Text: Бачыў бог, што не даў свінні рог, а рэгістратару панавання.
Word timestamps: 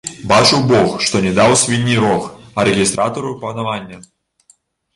Бачыў 0.29 0.61
бог, 0.71 0.95
што 1.07 1.21
не 1.25 1.33
даў 1.41 1.53
свінні 1.65 1.97
рог, 2.05 2.25
а 2.57 2.65
рэгістратару 2.73 3.37
панавання. 3.45 4.03